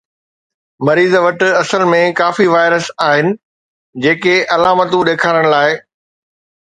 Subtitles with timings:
[0.87, 3.29] مريض وٽ اصل ۾ ڪافي وائرس آهن
[4.07, 5.77] جيڪي علامتون ڏيکارڻ لاءِ